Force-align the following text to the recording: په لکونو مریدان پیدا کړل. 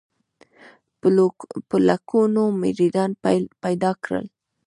په 1.69 1.77
لکونو 1.87 2.43
مریدان 2.61 3.11
پیدا 3.63 3.91
کړل. 4.03 4.25